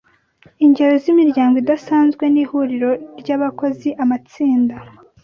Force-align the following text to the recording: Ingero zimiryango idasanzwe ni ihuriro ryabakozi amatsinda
Ingero 0.65 0.93
zimiryango 1.03 1.55
idasanzwe 1.63 2.23
ni 2.33 2.39
ihuriro 2.43 2.91
ryabakozi 3.19 3.89
amatsinda 4.03 4.75